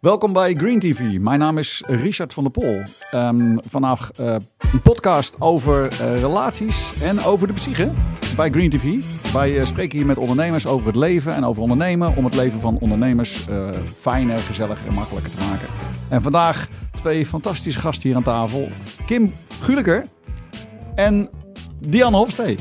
Welkom 0.00 0.32
bij 0.32 0.54
Green 0.54 0.78
TV. 0.78 1.18
Mijn 1.18 1.38
naam 1.38 1.58
is 1.58 1.82
Richard 1.86 2.32
van 2.32 2.42
der 2.42 2.52
Pol. 2.52 2.82
Um, 3.14 3.58
vandaag 3.68 4.10
uh, 4.20 4.36
een 4.72 4.82
podcast 4.82 5.40
over 5.40 5.92
uh, 5.92 6.20
relaties 6.20 7.02
en 7.02 7.24
over 7.24 7.46
de 7.46 7.52
psyche 7.52 7.90
bij 8.36 8.50
Green 8.50 8.70
TV. 8.70 9.02
Wij 9.32 9.50
uh, 9.50 9.64
spreken 9.64 9.98
hier 9.98 10.06
met 10.06 10.18
ondernemers 10.18 10.66
over 10.66 10.86
het 10.86 10.96
leven 10.96 11.34
en 11.34 11.44
over 11.44 11.62
ondernemen 11.62 12.16
om 12.16 12.24
het 12.24 12.34
leven 12.34 12.60
van 12.60 12.78
ondernemers 12.78 13.46
fijner, 13.96 14.38
gezellig 14.38 14.86
en 14.86 14.94
makkelijker 14.94 15.30
te 15.30 15.40
maken. 15.40 15.68
En 16.08 16.22
vandaag 16.22 16.68
twee 16.94 17.26
fantastische 17.26 17.80
gasten 17.80 18.08
hier 18.08 18.16
aan 18.16 18.22
tafel. 18.22 18.68
Kim 19.06 19.34
Guliker 19.60 20.06
en 20.94 21.28
Diane 21.80 22.16
Hofstee. 22.16 22.58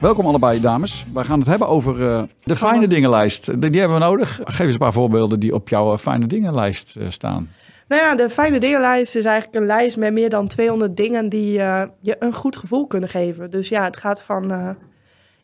Welkom 0.00 0.26
allebei, 0.26 0.60
dames. 0.60 1.06
Wij 1.14 1.24
gaan 1.24 1.38
het 1.38 1.48
hebben 1.48 1.68
over 1.68 2.00
uh, 2.00 2.22
de 2.44 2.56
fijne 2.56 2.86
dingenlijst. 2.86 3.60
Die, 3.60 3.70
die, 3.70 3.80
hebben 3.80 3.98
we 3.98 4.04
nodig. 4.04 4.40
Geef 4.44 4.58
eens 4.60 4.72
een 4.72 4.78
paar 4.78 4.92
voorbeelden 4.92 5.40
die 5.40 5.54
op 5.54 5.68
jouw 5.68 5.98
fijne 5.98 6.26
dingenlijst 6.26 6.96
uh, 6.96 7.10
staan. 7.10 7.50
Nou 7.88 8.02
ja, 8.02 8.14
de 8.14 8.30
fijne 8.30 8.60
dingenlijst 8.60 9.16
is 9.16 9.24
eigenlijk 9.24 9.60
een 9.60 9.66
lijst 9.66 9.96
met 9.96 10.12
meer 10.12 10.30
dan 10.30 10.46
200 10.46 10.96
dingen 10.96 11.28
die 11.28 11.58
uh, 11.58 11.82
je 12.00 12.16
een 12.18 12.34
goed 12.34 12.56
gevoel 12.56 12.86
kunnen 12.86 13.08
geven. 13.08 13.50
Dus 13.50 13.68
ja, 13.68 13.84
het 13.84 13.96
gaat 13.96 14.22
van 14.22 14.76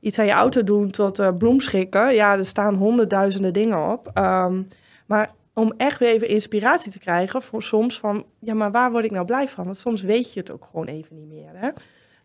iets 0.01 0.19
aan 0.19 0.27
je 0.27 0.33
auto 0.33 0.65
doen 0.65 0.91
tot 0.91 1.39
bloemschikken. 1.39 2.15
Ja, 2.15 2.37
er 2.37 2.47
staan 2.47 2.75
honderdduizenden 2.75 3.53
dingen 3.53 3.91
op. 3.93 4.11
Um, 4.15 4.69
maar 5.07 5.31
om 5.55 5.73
echt 5.77 5.99
weer 5.99 6.09
even 6.09 6.29
inspiratie 6.29 6.93
te 6.93 6.99
krijgen 6.99 7.43
voor 7.43 7.63
soms 7.63 7.99
van, 7.99 8.25
ja, 8.41 8.55
maar 8.55 8.71
waar 8.71 8.91
word 8.91 9.05
ik 9.05 9.11
nou 9.11 9.25
blij 9.27 9.49
van? 9.49 9.65
Want 9.65 9.77
soms 9.77 10.03
weet 10.03 10.33
je 10.33 10.41
het 10.41 10.53
ook 10.53 10.65
gewoon 10.71 10.87
even 10.87 11.17
niet 11.17 11.29
meer. 11.29 11.51
Hè? 11.55 11.69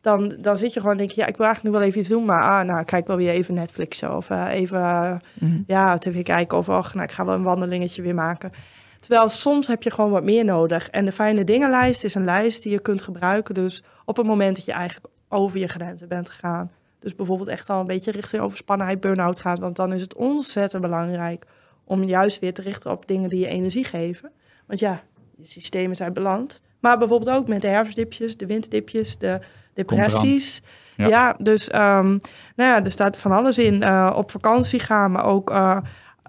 Dan, 0.02 0.34
dan 0.40 0.58
zit 0.58 0.73
je 0.73 0.80
gewoon 0.80 0.98
denk 0.98 1.12
je, 1.12 1.22
ja, 1.22 1.28
ik 1.28 1.38
wil 1.38 1.46
eigenlijk 1.46 1.76
nu 1.76 1.80
wel 1.80 1.90
even 1.90 2.02
iets 2.02 2.09
doen, 2.09 2.26
maar 2.26 2.44
ah, 2.44 2.66
nou, 2.66 2.84
kijk 2.84 3.08
wel 3.08 3.18
weer 3.18 3.30
even 3.30 3.54
Netflix 3.54 4.04
of 4.04 4.30
uh, 4.30 4.48
even 4.52 5.22
mm. 5.34 5.64
ja, 5.68 5.98
tv 5.98 6.23
kijken 6.23 6.58
of 6.58 6.70
och, 6.70 6.94
nou, 6.94 7.05
ik 7.05 7.12
ga 7.12 7.26
wel 7.26 7.36
een 7.36 7.44
wandelingetje 7.44 8.02
weer 8.02 8.16
maken. 8.16 8.52
Terwijl 9.00 9.30
soms 9.30 9.68
heb 9.68 9.84
je 9.84 9.92
gewoon 9.92 10.12
wat 10.12 10.23
meer 10.23 10.45
nodig. 10.45 10.90
En 10.90 11.06
de 11.06 11.12
fijne 11.12 11.44
dingenlijst 11.44 12.03
is 12.03 12.16
een 12.16 12.23
lijst 12.23 12.64
die 12.64 12.72
je 12.72 12.80
kunt 12.80 13.02
gebruiken. 13.02 13.53
Dus 13.53 13.84
op 14.06 14.17
het 14.17 14.25
moment 14.25 14.56
dat 14.56 14.66
je 14.66 14.72
eigenlijk 14.72 15.14
over 15.30 15.59
je 15.59 15.67
grenzen 15.67 16.08
bent 16.08 16.30
gegaan. 16.30 16.72
Dus 17.00 17.16
bijvoorbeeld 17.16 17.50
echt 17.50 17.70
al 17.70 17.80
een 17.80 17.88
beetje 17.88 18.12
richting 18.12 18.42
overspannenheid, 18.42 19.00
burn-out 19.00 19.40
gaat. 19.40 19.59
Want 19.59 19.75
dan 19.75 19.94
is 19.94 20.02
het 20.02 20.16
ontzettend 20.16 20.81
belangrijk 20.81 21.45
om 21.84 22.03
juist 22.03 22.40
weer 22.40 22.53
te 22.53 22.62
richten 22.62 22.92
op 22.92 23.08
dingen 23.08 23.30
die 23.30 23.40
je 23.40 23.47
energie 23.47 23.84
geven. 23.84 24.31
Want 24.68 24.80
ja, 24.80 25.03
je 25.34 25.45
systemen 25.45 25.95
zijn 25.95 26.14
beland. 26.14 26.62
Maar 26.80 26.97
bijvoorbeeld 26.97 27.38
ook 27.38 27.47
met 27.47 27.62
de 27.62 27.68
herfstdipjes, 27.68 28.38
de 28.38 28.45
winterdipjes, 28.45 29.18
de 29.18 29.40
depressies. 29.73 30.61
Ja. 30.95 31.36
dus 31.39 31.73
um, 31.73 32.22
nou 32.55 32.69
ja, 32.69 32.83
er 32.83 32.91
staat 32.91 33.17
van 33.17 33.31
alles 33.31 33.58
in. 33.58 33.81
Uh, 33.83 34.13
op 34.16 34.31
vakantie 34.31 34.80
gaan, 34.80 35.11
maar 35.11 35.25
ook 35.25 35.50
uh, 35.50 35.78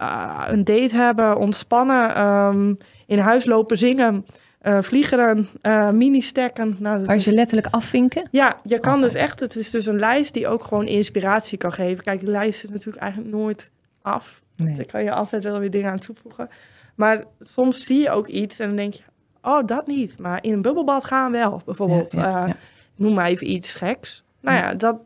uh, 0.02 0.44
een 0.46 0.64
date 0.64 0.94
hebben, 0.94 1.36
ontspannen, 1.36 2.20
um, 2.26 2.76
in 3.06 3.18
huis 3.18 3.44
lopen 3.44 3.76
zingen. 3.78 4.26
vliegeren, 4.80 5.48
mini-stekken. 5.92 6.76
Nou, 6.78 7.04
Waar 7.04 7.18
je 7.18 7.32
letterlijk 7.32 7.74
afvinken? 7.74 8.28
Ja, 8.30 8.56
je 8.64 8.78
kan 8.78 9.00
dus 9.00 9.14
echt... 9.14 9.40
Het 9.40 9.56
is 9.56 9.70
dus 9.70 9.86
een 9.86 9.98
lijst 9.98 10.34
die 10.34 10.48
ook 10.48 10.64
gewoon 10.64 10.86
inspiratie 10.86 11.58
kan 11.58 11.72
geven. 11.72 12.04
Kijk, 12.04 12.20
de 12.20 12.30
lijst 12.30 12.64
is 12.64 12.70
natuurlijk 12.70 13.02
eigenlijk 13.02 13.34
nooit 13.34 13.70
af. 14.02 14.40
Nee. 14.56 14.74
Dus 14.74 14.86
kan 14.86 15.04
je 15.04 15.12
altijd 15.12 15.44
wel 15.44 15.58
weer 15.58 15.70
dingen 15.70 15.90
aan 15.90 15.98
toevoegen. 15.98 16.48
Maar 16.94 17.24
soms 17.40 17.84
zie 17.84 18.00
je 18.00 18.10
ook 18.10 18.28
iets 18.28 18.58
en 18.58 18.66
dan 18.66 18.76
denk 18.76 18.94
je... 18.94 19.02
Oh, 19.42 19.66
dat 19.66 19.86
niet. 19.86 20.18
Maar 20.18 20.38
in 20.42 20.52
een 20.52 20.62
bubbelbad 20.62 21.04
gaan 21.04 21.32
wel, 21.32 21.60
bijvoorbeeld. 21.64 22.12
Ja, 22.12 22.46
ja, 22.46 22.56
noem 22.96 23.14
maar 23.14 23.26
even 23.26 23.50
iets 23.50 23.74
geks. 23.74 24.24
Nou 24.40 24.56
ja, 24.56 24.74
dat, 24.74 24.96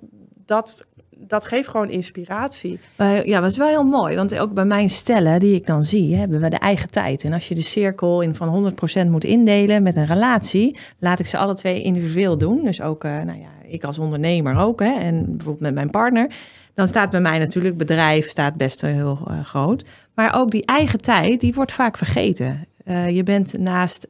dat, 0.46 0.86
dat 1.18 1.44
geeft 1.44 1.68
gewoon 1.68 1.90
inspiratie. 1.90 2.80
ja, 3.24 3.40
dat 3.40 3.50
is 3.50 3.56
wel 3.56 3.68
heel 3.68 3.84
mooi. 3.84 4.16
Want 4.16 4.38
ook 4.38 4.54
bij 4.54 4.64
mijn 4.64 4.90
stellen 4.90 5.40
die 5.40 5.54
ik 5.54 5.66
dan 5.66 5.84
zie, 5.84 6.16
hebben 6.16 6.40
we 6.40 6.48
de 6.48 6.58
eigen 6.58 6.90
tijd. 6.90 7.24
En 7.24 7.32
als 7.32 7.48
je 7.48 7.54
de 7.54 7.62
cirkel 7.62 8.20
in 8.20 8.34
van 8.34 8.72
100% 9.06 9.10
moet 9.10 9.24
indelen 9.24 9.82
met 9.82 9.96
een 9.96 10.06
relatie, 10.06 10.78
laat 10.98 11.18
ik 11.18 11.26
ze 11.26 11.38
alle 11.38 11.54
twee 11.54 11.82
individueel 11.82 12.38
doen. 12.38 12.64
Dus 12.64 12.82
ook, 12.82 13.04
uh, 13.04 13.10
nou 13.22 13.38
ja, 13.38 13.48
ik 13.68 13.84
als 13.84 13.98
ondernemer 13.98 14.56
ook. 14.56 14.80
Hè, 14.80 14.92
en 14.92 15.24
bijvoorbeeld 15.24 15.60
met 15.60 15.74
mijn 15.74 15.90
partner. 15.90 16.34
Dan 16.74 16.88
staat 16.88 17.10
bij 17.10 17.20
mij 17.20 17.38
natuurlijk 17.38 17.76
bedrijf 17.76 18.28
staat 18.28 18.56
best 18.56 18.80
wel 18.80 18.90
heel 18.90 19.18
uh, 19.30 19.44
groot. 19.44 19.84
Maar 20.14 20.34
ook 20.34 20.50
die 20.50 20.66
eigen 20.66 21.00
tijd, 21.00 21.40
die 21.40 21.54
wordt 21.54 21.72
vaak 21.72 21.96
vergeten. 21.96 22.66
Uh, 22.84 23.10
je 23.10 23.22
bent 23.22 23.58
naast 23.58 24.08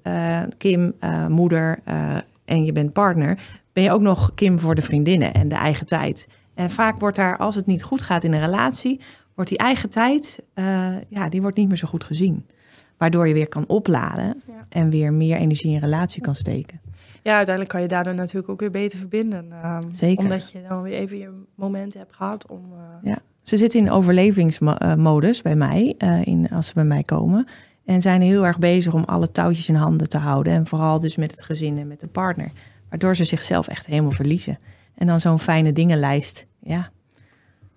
Kim, 0.56 0.94
moeder 1.28 1.78
en 2.44 2.64
je 2.64 2.72
bent 2.72 2.92
partner, 2.92 3.38
ben 3.76 3.84
je 3.84 3.90
ook 3.90 4.00
nog 4.00 4.34
Kim 4.34 4.58
voor 4.58 4.74
de 4.74 4.82
vriendinnen 4.82 5.34
en 5.34 5.48
de 5.48 5.54
eigen 5.54 5.86
tijd. 5.86 6.28
En 6.54 6.70
vaak 6.70 7.00
wordt 7.00 7.16
daar, 7.16 7.36
als 7.36 7.54
het 7.54 7.66
niet 7.66 7.82
goed 7.82 8.02
gaat 8.02 8.24
in 8.24 8.32
een 8.32 8.40
relatie, 8.40 9.00
wordt 9.34 9.50
die 9.50 9.58
eigen 9.58 9.90
tijd, 9.90 10.42
uh, 10.54 10.86
ja, 11.08 11.28
die 11.28 11.42
wordt 11.42 11.56
niet 11.56 11.68
meer 11.68 11.76
zo 11.76 11.88
goed 11.88 12.04
gezien. 12.04 12.46
Waardoor 12.96 13.28
je 13.28 13.34
weer 13.34 13.48
kan 13.48 13.66
opladen 13.66 14.42
en 14.68 14.90
weer 14.90 15.12
meer 15.12 15.36
energie 15.36 15.74
in 15.74 15.80
relatie 15.80 16.22
kan 16.22 16.34
steken. 16.34 16.80
Ja, 17.22 17.36
uiteindelijk 17.36 17.74
kan 17.74 17.82
je 17.82 17.88
daardoor 17.88 18.14
natuurlijk 18.14 18.48
ook 18.48 18.60
weer 18.60 18.70
beter 18.70 18.98
verbinden. 18.98 19.46
Uh, 19.50 19.78
Zeker. 19.90 20.24
Omdat 20.24 20.50
je 20.50 20.62
dan 20.68 20.82
weer 20.82 20.94
even 20.94 21.18
je 21.18 21.30
momenten 21.54 22.00
hebt 22.00 22.16
gehad 22.16 22.46
om... 22.46 22.72
Uh... 22.72 23.10
Ja, 23.10 23.18
ze 23.42 23.56
zitten 23.56 23.80
in 23.80 23.90
overlevingsmodus 23.90 25.42
bij 25.42 25.56
mij, 25.56 25.94
in, 26.24 26.48
als 26.48 26.66
ze 26.66 26.74
bij 26.74 26.84
mij 26.84 27.02
komen. 27.02 27.46
En 27.84 28.02
zijn 28.02 28.20
heel 28.20 28.46
erg 28.46 28.58
bezig 28.58 28.94
om 28.94 29.04
alle 29.04 29.32
touwtjes 29.32 29.68
in 29.68 29.74
handen 29.74 30.08
te 30.08 30.18
houden. 30.18 30.52
En 30.52 30.66
vooral 30.66 30.98
dus 30.98 31.16
met 31.16 31.30
het 31.30 31.42
gezin 31.42 31.78
en 31.78 31.86
met 31.86 32.00
de 32.00 32.06
partner. 32.06 32.50
Waardoor 32.88 33.16
ze 33.16 33.24
zichzelf 33.24 33.68
echt 33.68 33.86
helemaal 33.86 34.10
verliezen. 34.10 34.58
En 34.94 35.06
dan 35.06 35.20
zo'n 35.20 35.38
fijne 35.38 35.72
dingenlijst. 35.72 36.46
Ja, 36.60 36.90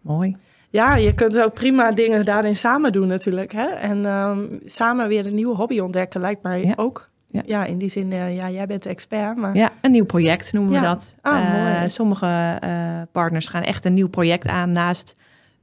mooi. 0.02 0.38
Ja, 0.70 0.96
je 0.96 1.14
kunt 1.14 1.40
ook 1.40 1.54
prima 1.54 1.92
dingen 1.92 2.26
daarin 2.26 2.56
samen 2.56 2.92
doen 2.92 3.08
natuurlijk. 3.08 3.52
Hè? 3.52 3.68
En 3.68 4.06
um, 4.06 4.60
samen 4.66 5.08
weer 5.08 5.26
een 5.26 5.34
nieuwe 5.34 5.56
hobby 5.56 5.80
ontdekken 5.80 6.22
lijkt 6.22 6.44
mij 6.44 6.74
ook. 6.76 7.10
Ja. 7.32 7.42
ja, 7.46 7.66
in 7.66 7.78
die 7.78 7.90
zin, 7.90 8.12
uh, 8.12 8.36
ja, 8.36 8.50
jij 8.50 8.66
bent 8.66 8.84
de 8.84 8.90
expert. 8.90 9.38
Maar... 9.38 9.56
Ja, 9.56 9.72
een 9.82 9.92
nieuw 9.92 10.06
project 10.06 10.54
noemen 10.54 10.74
we 10.74 10.80
dat. 10.80 11.16
Ah, 11.22 11.44
uh, 11.44 11.52
mooi. 11.52 11.90
Sommige 11.90 12.60
uh, 12.64 13.02
partners 13.12 13.48
gaan 13.48 13.64
echt 13.64 13.86
een 13.86 13.94
nieuw 13.94 14.10
project 14.10 14.48
aan 14.48 14.72
naast 14.72 15.16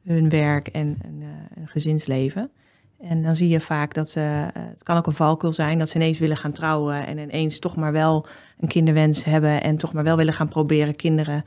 hun 0.05 0.29
werk 0.29 0.69
en 0.69 0.99
een 1.03 1.69
gezinsleven. 1.69 2.51
En 3.01 3.23
dan 3.23 3.37
zie 3.37 3.49
je 3.49 3.61
vaak 3.61 3.95
dat 3.95 4.11
ze, 4.11 4.21
eh, 4.21 4.63
het 4.63 4.83
kan 4.83 4.97
ook 4.97 5.07
een 5.07 5.13
valkuil 5.13 5.53
zijn, 5.53 5.79
dat 5.79 5.89
ze 5.89 5.97
ineens 5.97 6.19
willen 6.19 6.37
gaan 6.37 6.53
trouwen 6.53 7.07
en 7.07 7.19
ineens 7.19 7.59
toch 7.59 7.77
maar 7.77 7.93
wel 7.93 8.27
een 8.59 8.69
kinderwens 8.69 9.25
hebben 9.25 9.63
en 9.63 9.77
toch 9.77 9.93
maar 9.93 10.05
wel 10.05 10.17
willen 10.17 10.33
gaan 10.33 10.49
proberen 10.49 10.97
kinderen 10.97 11.45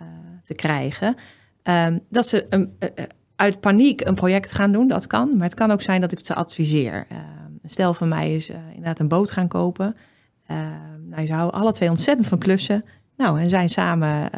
uh, 0.00 0.08
te 0.42 0.54
krijgen. 0.54 1.16
Um, 1.62 2.00
dat 2.10 2.26
ze 2.26 2.46
een, 2.48 2.76
uh, 2.78 2.88
uit 3.36 3.60
paniek 3.60 4.00
een 4.00 4.14
project 4.14 4.52
gaan 4.52 4.72
doen, 4.72 4.88
dat 4.88 5.06
kan. 5.06 5.36
Maar 5.36 5.46
het 5.46 5.54
kan 5.54 5.70
ook 5.70 5.82
zijn 5.82 6.00
dat 6.00 6.12
ik 6.12 6.26
ze 6.26 6.34
adviseer. 6.34 7.06
Een 7.62 7.70
stel 7.70 7.94
van 7.94 8.08
mij 8.08 8.34
is 8.34 8.50
inderdaad 8.50 8.98
een 8.98 9.08
boot 9.08 9.30
gaan 9.30 9.48
kopen. 9.48 9.96
nou, 11.08 11.26
ze 11.26 11.32
houden 11.32 11.60
alle 11.60 11.72
twee 11.72 11.88
ontzettend 11.88 12.28
van 12.28 12.38
klussen. 12.38 12.84
Nou, 13.16 13.40
en 13.40 13.48
zijn 13.48 13.68
samen 13.68 14.30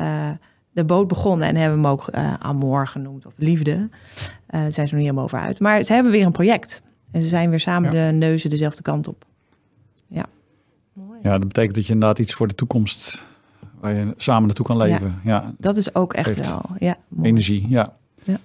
de 0.74 0.84
boot 0.84 1.08
begonnen 1.08 1.48
en 1.48 1.56
hebben 1.56 1.78
hem 1.78 1.90
ook 1.90 2.08
uh, 2.14 2.34
Amor 2.34 2.86
genoemd 2.86 3.26
of 3.26 3.32
Liefde. 3.36 3.70
Uh, 3.70 3.88
daar 4.46 4.72
zijn 4.72 4.72
ze 4.72 4.80
nog 4.80 4.92
niet 4.92 5.02
helemaal 5.02 5.24
over 5.24 5.38
uit. 5.38 5.60
Maar 5.60 5.82
ze 5.82 5.92
hebben 5.92 6.12
weer 6.12 6.26
een 6.26 6.32
project. 6.32 6.82
En 7.10 7.22
ze 7.22 7.28
zijn 7.28 7.50
weer 7.50 7.60
samen 7.60 7.90
de 7.90 8.10
neuzen 8.12 8.50
dezelfde 8.50 8.82
kant 8.82 9.08
op. 9.08 9.24
Ja. 10.06 10.26
Mooi. 10.92 11.18
Ja, 11.22 11.30
dat 11.30 11.48
betekent 11.48 11.74
dat 11.74 11.86
je 11.86 11.92
inderdaad 11.92 12.18
iets 12.18 12.34
voor 12.34 12.48
de 12.48 12.54
toekomst 12.54 13.22
waar 13.80 13.94
je 13.94 14.14
samen 14.16 14.46
naartoe 14.46 14.66
kan 14.66 14.76
leven. 14.76 15.20
Ja, 15.24 15.54
dat 15.58 15.76
is 15.76 15.94
ook 15.94 16.12
echt 16.12 16.48
wel. 16.48 16.62
Ja, 16.78 16.96
energie, 17.22 17.68
ja. 17.68 17.92
ja. 18.22 18.38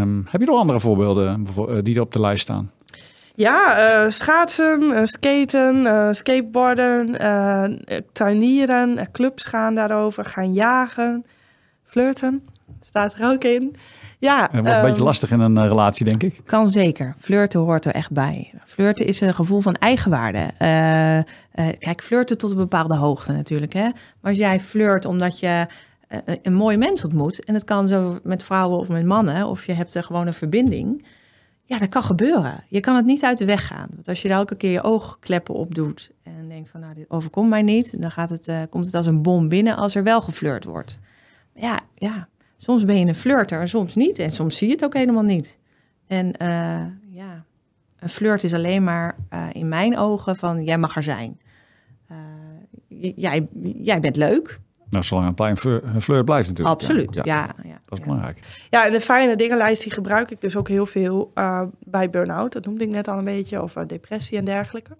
Um, 0.00 0.26
heb 0.30 0.40
je 0.40 0.46
nog 0.46 0.58
andere 0.58 0.80
voorbeelden 0.80 1.46
eh, 1.56 1.76
die 1.82 1.94
er 1.94 2.00
op 2.00 2.12
de 2.12 2.20
lijst 2.20 2.42
staan? 2.42 2.70
Ja, 3.34 4.04
uh, 4.04 4.10
schaatsen, 4.10 4.82
uh, 4.82 5.00
skaten, 5.04 5.84
uh, 5.84 6.08
skateboarden, 6.10 7.16
tuinieren, 8.12 9.10
clubs 9.12 9.46
gaan 9.46 9.74
daarover, 9.74 10.24
gaan 10.24 10.52
jagen, 10.52 11.24
flirten, 11.84 12.42
staat 12.80 13.14
er 13.14 13.30
ook 13.30 13.44
in. 13.44 13.76
Ja, 14.18 14.42
het 14.42 14.50
wordt 14.52 14.66
een 14.66 14.80
beetje 14.80 14.96
ehm, 14.96 15.02
lastig 15.02 15.30
in 15.30 15.40
een 15.40 15.68
relatie, 15.68 16.04
denk 16.04 16.22
ik. 16.22 16.40
Kan 16.44 16.70
zeker. 16.70 17.14
Flirten 17.18 17.60
hoort 17.60 17.84
er 17.84 17.94
echt 17.94 18.12
bij. 18.12 18.52
Flirten 18.64 19.06
is 19.06 19.20
een 19.20 19.34
gevoel 19.34 19.60
van 19.60 19.74
eigenwaarde. 19.74 20.50
kijk, 21.78 22.02
flirten 22.02 22.38
tot 22.38 22.50
een 22.50 22.56
bepaalde 22.56 22.96
hoogte 22.96 23.32
natuurlijk. 23.32 23.72
Hè? 23.72 23.82
Maar 24.20 24.30
als 24.30 24.38
jij 24.38 24.60
flirt 24.60 25.04
omdat 25.04 25.38
je 25.38 25.66
een 26.42 26.54
mooie 26.54 26.78
mens 26.78 27.04
ontmoet... 27.04 27.44
en 27.44 27.54
het 27.54 27.64
kan 27.64 27.88
zo 27.88 28.18
met 28.22 28.42
vrouwen 28.42 28.78
of 28.78 28.88
met 28.88 29.04
mannen... 29.04 29.46
of 29.46 29.66
je 29.66 29.72
hebt 29.72 29.94
er 29.94 30.04
gewoon 30.04 30.26
een 30.26 30.34
verbinding 30.34 31.04
ja, 31.72 31.78
dat 31.78 31.88
kan 31.88 32.02
gebeuren. 32.02 32.64
Je 32.68 32.80
kan 32.80 32.96
het 32.96 33.04
niet 33.04 33.24
uit 33.24 33.38
de 33.38 33.44
weg 33.44 33.66
gaan. 33.66 33.88
Want 33.94 34.08
als 34.08 34.22
je 34.22 34.28
daar 34.28 34.38
elke 34.38 34.56
keer 34.56 34.70
je 34.70 34.82
oogkleppen 34.82 35.54
op 35.54 35.74
doet 35.74 36.10
en 36.22 36.48
denkt 36.48 36.68
van 36.68 36.80
nou, 36.80 36.94
dit 36.94 37.10
overkomt 37.10 37.48
mij 37.48 37.62
niet, 37.62 38.00
dan 38.00 38.10
gaat 38.10 38.30
het, 38.30 38.48
uh, 38.48 38.62
komt 38.70 38.86
het 38.86 38.94
als 38.94 39.06
een 39.06 39.22
bom 39.22 39.48
binnen 39.48 39.76
als 39.76 39.94
er 39.94 40.02
wel 40.02 40.20
geflirt 40.20 40.64
wordt. 40.64 40.98
Ja, 41.54 41.80
ja, 41.94 42.28
soms 42.56 42.84
ben 42.84 42.98
je 42.98 43.06
een 43.06 43.14
flirter 43.14 43.60
en 43.60 43.68
soms 43.68 43.94
niet. 43.94 44.18
En 44.18 44.30
soms 44.30 44.56
zie 44.56 44.66
je 44.66 44.72
het 44.72 44.84
ook 44.84 44.94
helemaal 44.94 45.22
niet. 45.22 45.58
En 46.06 46.26
uh, 46.26 46.86
ja, 47.10 47.44
een 47.98 48.08
flirt 48.08 48.44
is 48.44 48.54
alleen 48.54 48.84
maar 48.84 49.16
uh, 49.32 49.46
in 49.52 49.68
mijn 49.68 49.96
ogen 49.98 50.36
van 50.36 50.64
jij 50.64 50.78
mag 50.78 50.96
er 50.96 51.02
zijn. 51.02 51.40
jij, 53.16 53.48
jij 53.76 54.00
bent 54.00 54.16
leuk. 54.16 54.60
Nou, 54.92 55.04
zolang 55.04 55.26
een 55.26 55.34
plein 55.34 55.56
fleur 56.00 56.24
blijft 56.24 56.48
natuurlijk. 56.48 56.80
Absoluut, 56.80 57.14
ja. 57.14 57.22
ja. 57.24 57.54
ja 57.62 57.78
dat 57.84 57.98
is 57.98 58.04
belangrijk. 58.04 58.38
Ja, 58.70 58.86
en 58.86 58.92
de 58.92 59.00
fijne 59.00 59.36
dingenlijst 59.36 59.82
die 59.82 59.92
gebruik 59.92 60.30
ik 60.30 60.40
dus 60.40 60.56
ook 60.56 60.68
heel 60.68 60.86
veel 60.86 61.30
uh, 61.34 61.62
bij 61.78 62.10
burn-out. 62.10 62.52
Dat 62.52 62.64
noemde 62.64 62.84
ik 62.84 62.90
net 62.90 63.08
al 63.08 63.18
een 63.18 63.24
beetje, 63.24 63.62
of 63.62 63.72
depressie 63.72 64.38
en 64.38 64.44
dergelijke. 64.44 64.96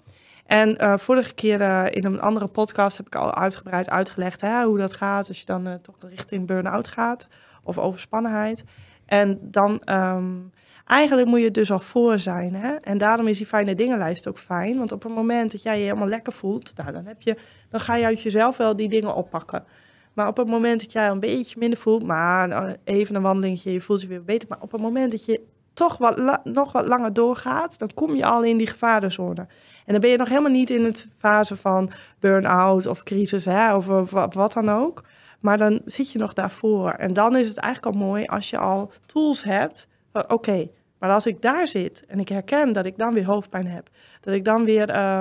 En 0.47 0.77
uh, 0.81 0.97
vorige 0.97 1.35
keer 1.35 1.93
in 1.95 2.05
een 2.05 2.21
andere 2.21 2.47
podcast 2.47 2.97
heb 2.97 3.07
ik 3.07 3.15
al 3.15 3.35
uitgebreid 3.35 3.91
uitgelegd 3.91 4.41
hè, 4.41 4.65
hoe 4.65 4.79
dat 4.79 4.97
gaat 4.97 5.29
als 5.29 5.39
je 5.39 5.47
dan 5.47 5.79
toch 5.83 5.97
richting 6.01 6.47
burn-out 6.47 6.89
gaat 6.89 7.29
of 7.63 7.79
overspannenheid. 7.79 8.65
En 9.07 9.39
dan 9.43 9.83
um, 9.85 10.53
eigenlijk 10.87 11.29
moet 11.29 11.41
je 11.41 11.51
dus 11.51 11.71
al 11.71 11.81
voor 11.81 12.19
zijn. 12.19 12.55
Hè? 12.55 12.75
En 12.75 12.99
daarom 12.99 13.27
is 13.27 13.39
die 13.39 13.47
fijne 13.47 13.75
dingenlijst 13.75 14.29
ook 14.29 14.39
fijn. 14.39 14.79
Want 14.79 14.93
op 14.93 15.03
het 15.03 15.15
moment 15.15 15.53
dat 15.53 15.63
jij 15.63 15.79
je 15.79 15.85
helemaal 15.85 16.09
lekker 16.09 16.33
voelt, 16.33 16.73
nou, 16.77 16.93
dan, 16.93 17.07
heb 17.07 17.23
je, 17.23 17.37
dan 17.71 17.81
ga 17.81 17.97
je 17.97 18.05
uit 18.05 18.23
jezelf 18.23 18.57
wel 18.57 18.77
die 18.77 18.89
dingen 18.89 19.15
oppakken. 19.15 19.65
Maar 20.13 20.29
op 20.29 20.37
het 20.37 20.47
moment 20.47 20.81
dat 20.81 20.93
jij 20.93 21.09
een 21.09 21.21
beetje 21.21 21.59
minder 21.59 21.79
voelt, 21.79 22.03
maar 22.03 22.49
nou, 22.49 22.77
even 22.85 23.15
een 23.15 23.23
wandelingetje, 23.23 23.73
je 23.73 23.81
voelt 23.81 24.01
je 24.01 24.07
weer 24.07 24.25
beter. 24.25 24.49
Maar 24.49 24.61
op 24.61 24.73
het 24.73 24.81
moment 24.81 25.11
dat 25.11 25.25
je 25.25 25.41
toch 25.75 25.99
wat 25.99 26.45
nog 26.45 26.73
wat 26.73 26.87
langer 26.87 27.13
doorgaat, 27.13 27.79
dan 27.79 27.91
kom 27.95 28.15
je 28.15 28.25
al 28.25 28.43
in 28.43 28.57
die 28.57 28.67
gevarenzone. 28.67 29.47
En 29.87 29.93
dan 29.93 30.01
ben 30.01 30.11
je 30.11 30.17
nog 30.17 30.29
helemaal 30.29 30.51
niet 30.51 30.71
in 30.71 30.85
het 30.85 31.09
fase 31.13 31.57
van 31.57 31.91
burn-out 32.19 32.87
of 32.87 33.03
crisis 33.03 33.45
hè, 33.45 33.75
of, 33.75 34.11
wat 34.11 34.53
dan 34.53 34.69
ook. 34.69 35.05
Maar 35.41 35.59
dan 35.59 35.81
zit 35.85 36.13
je 36.13 36.19
nog 36.19 36.33
daarvoor. 36.33 36.91
En 36.91 37.13
dan 37.13 37.37
is 37.37 37.49
het 37.49 37.59
eigenlijk 37.59 37.97
al 37.97 38.03
mooi 38.03 38.27
als 38.27 38.51
je 38.51 38.59
al 38.59 38.93
tools 39.07 39.45
hebt 39.45 39.89
oké, 40.13 40.69
maar 40.99 41.11
als 41.11 41.27
ik 41.27 41.43
daar 41.43 41.67
zit 41.67 42.05
en 42.07 42.21
ik 42.21 42.29
herken 42.29 42.73
dat 42.73 42.87
ik 42.87 42.99
dan 42.99 43.15
weer 43.15 43.25
hoofdpijn 43.25 43.67
heb, 43.67 43.89
dat 44.21 44.35
ik 44.35 44.45
dan 44.45 44.65
weer 44.65 44.91
uh, 44.91 45.21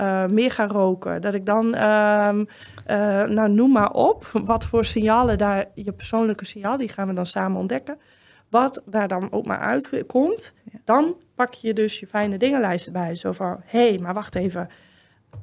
uh, 0.00 0.26
meer 0.26 0.50
ga 0.50 0.66
roken, 0.66 1.20
dat 1.20 1.34
ik 1.34 1.46
dan, 1.46 1.66
uh, 1.66 2.30
nou 3.24 3.48
noem 3.48 3.72
maar 3.72 3.90
op, 3.90 4.24
wat 4.44 4.66
voor 4.66 4.84
signalen 4.84 5.38
daar, 5.38 5.66
je 5.74 5.92
persoonlijke 5.92 6.44
signaal, 6.44 6.76
die 6.76 6.88
gaan 6.88 7.08
we 7.08 7.14
dan 7.14 7.26
samen 7.26 7.60
ontdekken. 7.60 7.98
Wat 8.48 8.82
daar 8.86 9.08
dan 9.08 9.32
ook 9.32 9.46
maar 9.46 9.58
uitkomt, 9.58 10.54
dan 10.84 11.16
pak 11.34 11.54
je 11.54 11.72
dus 11.72 12.00
je 12.00 12.06
fijne 12.06 12.36
dingenlijsten 12.36 12.92
bij. 12.92 13.14
Zo 13.14 13.32
van, 13.32 13.60
hé, 13.64 13.88
hey, 13.88 13.98
maar 13.98 14.14
wacht 14.14 14.34
even, 14.34 14.68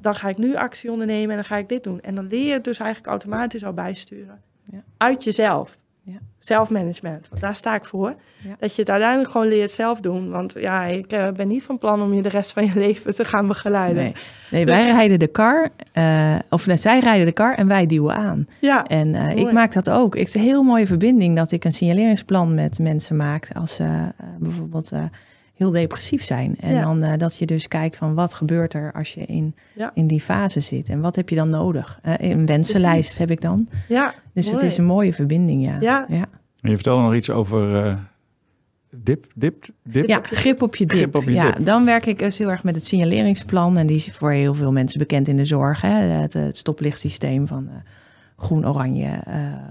dan 0.00 0.14
ga 0.14 0.28
ik 0.28 0.38
nu 0.38 0.56
actie 0.56 0.90
ondernemen 0.90 1.30
en 1.30 1.36
dan 1.36 1.44
ga 1.44 1.56
ik 1.56 1.68
dit 1.68 1.84
doen. 1.84 2.00
En 2.00 2.14
dan 2.14 2.26
leer 2.26 2.46
je 2.46 2.52
het 2.52 2.64
dus 2.64 2.78
eigenlijk 2.78 3.10
automatisch 3.10 3.64
al 3.64 3.72
bijsturen. 3.72 4.42
Ja. 4.70 4.82
Uit 4.96 5.24
jezelf. 5.24 5.78
Ja. 6.12 6.18
Zelfmanagement, 6.38 7.28
want 7.28 7.40
daar 7.40 7.54
sta 7.54 7.74
ik 7.74 7.84
voor. 7.84 8.14
Dat 8.58 8.74
je 8.74 8.80
het 8.80 8.90
uiteindelijk 8.90 9.30
gewoon 9.30 9.48
leert 9.48 9.70
zelf 9.70 10.00
doen. 10.00 10.30
Want 10.30 10.54
ja, 10.58 10.84
ik 10.84 11.12
uh, 11.12 11.28
ben 11.30 11.48
niet 11.48 11.62
van 11.62 11.78
plan 11.78 12.02
om 12.02 12.14
je 12.14 12.22
de 12.22 12.28
rest 12.28 12.52
van 12.52 12.64
je 12.64 12.72
leven 12.86 13.14
te 13.14 13.24
gaan 13.24 13.46
begeleiden. 13.46 14.02
Nee, 14.02 14.14
nee 14.50 14.64
wij 14.64 14.86
rijden 14.86 15.18
de 15.18 15.26
kar, 15.26 15.68
uh, 15.94 16.34
of 16.50 16.66
net, 16.66 16.80
zij 16.80 17.00
rijden 17.00 17.26
de 17.26 17.32
kar 17.32 17.54
en 17.54 17.66
wij 17.66 17.86
duwen 17.86 18.14
aan. 18.14 18.48
Ja, 18.60 18.86
en 18.86 19.14
uh, 19.14 19.36
ik 19.36 19.52
maak 19.52 19.72
dat 19.72 19.90
ook. 19.90 20.16
Het 20.16 20.28
is 20.28 20.34
een 20.34 20.40
heel 20.40 20.62
mooie 20.62 20.86
verbinding 20.86 21.36
dat 21.36 21.52
ik 21.52 21.64
een 21.64 21.72
signaleringsplan 21.72 22.54
met 22.54 22.78
mensen 22.78 23.16
maak. 23.16 23.48
Als 23.54 23.74
ze 23.74 24.12
bijvoorbeeld 24.38 24.92
heel 25.58 25.70
depressief 25.70 26.24
zijn. 26.24 26.56
En 26.60 26.80
dan 26.80 27.04
uh, 27.04 27.12
dat 27.16 27.36
je 27.36 27.46
dus 27.46 27.68
kijkt 27.68 27.96
van 27.96 28.14
wat 28.14 28.34
gebeurt 28.34 28.74
er 28.74 28.92
als 28.92 29.14
je 29.14 29.20
in, 29.20 29.54
in 29.94 30.06
die 30.06 30.20
fase 30.20 30.60
zit. 30.60 30.88
En 30.88 31.00
wat 31.00 31.16
heb 31.16 31.28
je 31.28 31.36
dan 31.36 31.50
nodig? 31.50 32.00
Uh, 32.04 32.14
een 32.18 32.46
wensenlijst 32.46 33.18
heb 33.18 33.30
ik 33.30 33.40
dan. 33.40 33.68
Ja, 33.88 34.14
dus 34.32 34.50
het 34.50 34.62
is 34.62 34.78
een 34.78 34.84
mooie 34.84 35.12
verbinding, 35.12 35.62
ja. 35.62 35.76
ja. 35.80 36.06
ja. 36.08 36.26
En 36.60 36.70
je 36.70 36.74
vertelde 36.74 37.02
nog 37.02 37.14
iets 37.14 37.30
over 37.30 37.86
uh, 37.86 37.94
dip, 38.90 39.26
dip, 39.34 39.66
dip. 39.82 40.08
Ja, 40.08 40.20
grip 40.22 40.62
op 40.62 40.76
je 40.76 40.86
dip. 40.86 40.96
Grip 40.96 41.14
op 41.14 41.24
je 41.24 41.32
ja, 41.32 41.50
dip. 41.50 41.66
dan 41.66 41.84
werk 41.84 42.06
ik 42.06 42.18
dus 42.18 42.38
heel 42.38 42.50
erg 42.50 42.64
met 42.64 42.74
het 42.74 42.84
signaleringsplan. 42.84 43.76
En 43.76 43.86
die 43.86 43.96
is 43.96 44.10
voor 44.12 44.30
heel 44.30 44.54
veel 44.54 44.72
mensen 44.72 44.98
bekend 44.98 45.28
in 45.28 45.36
de 45.36 45.44
zorg. 45.44 45.80
Hè? 45.80 45.88
Het, 46.00 46.32
het 46.32 46.56
stoplichtsysteem 46.56 47.46
van 47.46 47.70
groen, 48.36 48.68
oranje, 48.68 49.22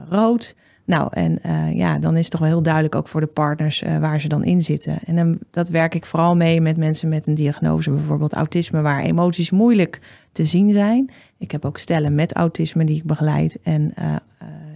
rood. 0.09 0.55
Nou, 0.87 1.07
en 1.11 1.39
uh, 1.45 1.75
ja, 1.75 1.99
dan 1.99 2.15
is 2.15 2.21
het 2.21 2.31
toch 2.31 2.39
wel 2.39 2.49
heel 2.49 2.61
duidelijk 2.61 2.95
ook 2.95 3.07
voor 3.07 3.21
de 3.21 3.27
partners 3.27 3.83
uh, 3.83 3.97
waar 3.97 4.19
ze 4.19 4.27
dan 4.27 4.43
in 4.43 4.61
zitten. 4.61 4.99
En 5.05 5.39
dat 5.51 5.69
werk 5.69 5.95
ik 5.95 6.05
vooral 6.05 6.35
mee 6.35 6.61
met 6.61 6.77
mensen 6.77 7.09
met 7.09 7.27
een 7.27 7.33
diagnose, 7.33 7.91
bijvoorbeeld 7.91 8.33
autisme, 8.33 8.81
waar 8.81 9.01
emoties 9.01 9.51
moeilijk 9.51 10.01
te 10.31 10.45
zien 10.45 10.71
zijn. 10.71 11.09
Ik 11.37 11.51
heb 11.51 11.65
ook 11.65 11.77
stellen 11.77 12.15
met 12.15 12.33
autisme 12.33 12.83
die 12.83 12.97
ik 12.97 13.03
begeleid. 13.03 13.59
En 13.63 13.93
uh, 13.99 14.15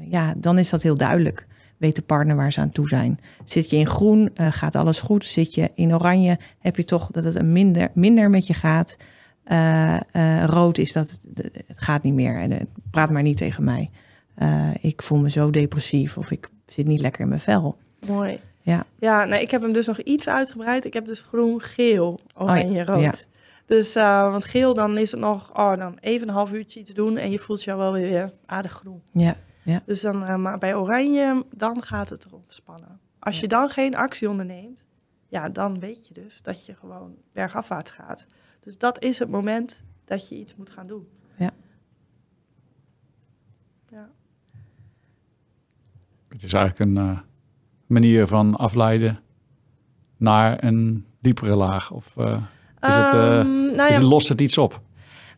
ja, 0.09 0.33
dan 0.37 0.57
is 0.57 0.69
dat 0.69 0.81
heel 0.81 0.95
duidelijk. 0.95 1.47
Weet 1.77 1.95
de 1.95 2.01
partner 2.01 2.35
waar 2.35 2.51
ze 2.51 2.59
aan 2.59 2.71
toe 2.71 2.87
zijn. 2.87 3.19
Zit 3.43 3.69
je 3.69 3.77
in 3.77 3.87
groen, 3.87 4.29
gaat 4.35 4.75
alles 4.75 4.99
goed. 4.99 5.25
Zit 5.25 5.53
je 5.53 5.71
in 5.75 5.93
oranje, 5.93 6.39
heb 6.59 6.75
je 6.75 6.83
toch 6.83 7.11
dat 7.11 7.23
het 7.23 7.41
minder, 7.41 7.89
minder 7.93 8.29
met 8.29 8.47
je 8.47 8.53
gaat. 8.53 8.97
rood 10.45 10.77
is 10.77 10.93
dat 10.93 11.09
het, 11.09 11.27
het 11.67 11.79
gaat 11.79 12.03
niet 12.03 12.13
meer. 12.13 12.39
En 12.39 12.67
praat 12.89 13.09
maar 13.09 13.23
niet 13.23 13.37
tegen 13.37 13.63
mij. 13.63 13.89
Uh, 14.37 14.83
ik 14.83 15.01
voel 15.01 15.17
me 15.17 15.29
zo 15.29 15.49
depressief 15.49 16.17
of 16.17 16.31
ik 16.31 16.49
zit 16.65 16.85
niet 16.85 17.01
lekker 17.01 17.21
in 17.21 17.27
mijn 17.27 17.39
vel. 17.39 17.77
Mooi. 18.07 18.39
Ja, 18.61 18.85
ja 18.99 19.25
nou, 19.25 19.41
ik 19.41 19.51
heb 19.51 19.61
hem 19.61 19.73
dus 19.73 19.87
nog 19.87 19.99
iets 19.99 20.27
uitgebreid. 20.27 20.85
Ik 20.85 20.93
heb 20.93 21.05
dus 21.05 21.21
groen, 21.21 21.61
geel, 21.61 22.19
oranje, 22.33 22.81
oh, 22.81 22.85
rood. 22.85 23.01
Ja. 23.01 23.13
Dus, 23.65 23.95
uh, 23.95 24.31
want 24.31 24.45
geel, 24.45 24.73
dan 24.73 24.97
is 24.97 25.11
het 25.11 25.19
nog 25.19 25.57
oh, 25.57 25.77
dan 25.77 25.97
even 25.99 26.27
een 26.27 26.33
half 26.33 26.53
uurtje 26.53 26.83
te 26.83 26.93
doen 26.93 27.17
en 27.17 27.31
je 27.31 27.39
voelt 27.39 27.63
je 27.63 27.75
wel 27.75 27.93
weer 27.93 28.31
aardig 28.45 28.71
groen. 28.71 29.01
Ja, 29.13 29.35
ja. 29.63 29.83
Dus 29.85 30.01
dan, 30.01 30.23
uh, 30.23 30.35
maar 30.35 30.57
bij 30.57 30.75
oranje, 30.75 31.45
dan 31.55 31.83
gaat 31.83 32.09
het 32.09 32.25
erom 32.25 32.43
spannen. 32.47 32.99
Als 33.19 33.39
je 33.39 33.47
dan 33.47 33.69
geen 33.69 33.95
actie 33.95 34.29
onderneemt, 34.29 34.87
ja, 35.27 35.49
dan 35.49 35.79
weet 35.79 36.07
je 36.07 36.13
dus 36.13 36.41
dat 36.41 36.65
je 36.65 36.75
gewoon 36.75 37.15
bergafwaarts 37.33 37.91
gaat. 37.91 38.27
Dus 38.59 38.77
dat 38.77 39.01
is 39.01 39.19
het 39.19 39.29
moment 39.29 39.83
dat 40.05 40.29
je 40.29 40.35
iets 40.35 40.55
moet 40.55 40.69
gaan 40.69 40.87
doen. 40.87 41.07
Ja. 41.37 41.51
Het 46.31 46.43
is 46.43 46.53
eigenlijk 46.53 46.89
een 46.89 47.03
uh, 47.03 47.17
manier 47.87 48.27
van 48.27 48.55
afleiden 48.55 49.19
naar 50.17 50.63
een 50.63 51.05
diepere 51.19 51.55
laag. 51.55 51.91
Of 51.91 52.13
uh, 52.17 52.25
is, 52.79 52.95
het, 52.95 53.13
uh, 53.13 53.39
um, 53.39 53.65
nou 53.65 53.75
ja, 53.75 53.87
is 53.87 53.95
het, 53.95 54.03
lost 54.03 54.29
het 54.29 54.41
iets 54.41 54.57
op? 54.57 54.81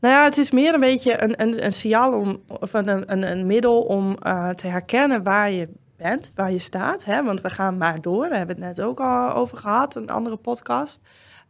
Nou 0.01 0.13
ja, 0.13 0.23
het 0.23 0.37
is 0.37 0.51
meer 0.51 0.73
een 0.73 0.79
beetje 0.79 1.23
een, 1.23 1.41
een, 1.41 1.65
een 1.65 1.73
signaal 1.73 2.19
om, 2.19 2.41
of 2.47 2.73
een, 2.73 3.11
een, 3.11 3.31
een 3.31 3.45
middel 3.45 3.81
om 3.81 4.15
te 4.55 4.67
herkennen 4.67 5.23
waar 5.23 5.51
je 5.51 5.69
bent, 5.97 6.31
waar 6.35 6.51
je 6.51 6.59
staat. 6.59 7.05
Hè? 7.05 7.23
Want 7.23 7.41
we 7.41 7.49
gaan 7.49 7.77
maar 7.77 8.01
door. 8.01 8.29
Daar 8.29 8.37
hebben 8.37 8.55
we 8.55 8.65
het 8.65 8.77
net 8.77 8.85
ook 8.85 8.99
al 8.99 9.33
over 9.33 9.57
gehad, 9.57 9.95
een 9.95 10.09
andere 10.09 10.37
podcast. 10.37 11.01